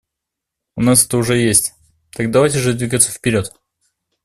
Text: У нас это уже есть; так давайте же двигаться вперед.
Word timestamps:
У 0.75 0.81
нас 0.81 1.05
это 1.05 1.15
уже 1.19 1.37
есть; 1.37 1.75
так 2.09 2.31
давайте 2.31 2.57
же 2.57 2.73
двигаться 2.73 3.11
вперед. 3.11 3.53